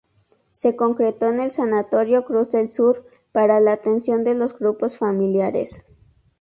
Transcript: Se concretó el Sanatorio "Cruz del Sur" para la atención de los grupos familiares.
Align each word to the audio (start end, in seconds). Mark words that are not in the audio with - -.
Se 0.51 0.75
concretó 0.75 1.27
el 1.29 1.51
Sanatorio 1.51 2.25
"Cruz 2.25 2.49
del 2.49 2.71
Sur" 2.71 3.05
para 3.31 3.59
la 3.59 3.73
atención 3.73 4.23
de 4.23 4.33
los 4.33 4.57
grupos 4.57 4.97
familiares. 4.97 5.83